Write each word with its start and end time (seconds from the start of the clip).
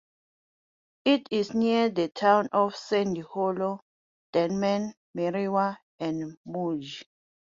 It 1.05 1.27
is 1.29 1.53
near 1.53 1.89
the 1.89 2.07
towns 2.07 2.49
of 2.53 2.75
Sandy 2.75 3.21
Hollow, 3.21 3.81
Denman, 4.33 4.95
Merriwa, 5.15 5.77
and 5.99 6.39
Mudgee. 6.43 7.03